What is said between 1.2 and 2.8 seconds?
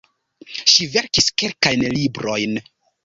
kelkajn librojn.